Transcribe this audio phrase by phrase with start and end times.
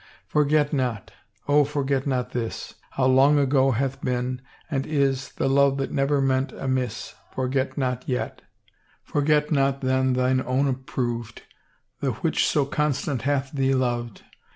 [0.25, 1.11] Forget not
[1.47, 5.31] I Oh, forget not this!— How long ago hath been, and is.
[5.33, 8.39] The love that never meant amiss— Forget not yetl
[9.03, 11.43] Forget not then thine own approved,
[11.99, 14.23] The which so constant hath thee loved.